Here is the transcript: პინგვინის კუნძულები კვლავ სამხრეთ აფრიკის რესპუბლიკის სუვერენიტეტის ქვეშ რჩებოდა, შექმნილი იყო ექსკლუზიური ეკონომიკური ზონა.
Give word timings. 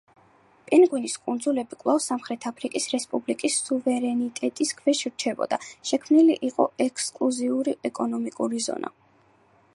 პინგვინის 0.69 1.17
კუნძულები 1.25 1.77
კვლავ 1.83 1.99
სამხრეთ 2.05 2.47
აფრიკის 2.51 2.87
რესპუბლიკის 2.95 3.59
სუვერენიტეტის 3.67 4.73
ქვეშ 4.81 5.03
რჩებოდა, 5.13 5.61
შექმნილი 5.93 6.41
იყო 6.51 6.69
ექსკლუზიური 6.89 7.77
ეკონომიკური 7.93 8.67
ზონა. 8.71 8.95